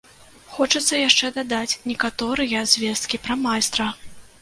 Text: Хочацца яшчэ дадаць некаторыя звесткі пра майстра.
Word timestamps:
Хочацца 0.53 1.01
яшчэ 1.01 1.29
дадаць 1.37 1.77
некаторыя 1.93 2.67
звесткі 2.75 3.25
пра 3.29 3.41
майстра. 3.47 3.93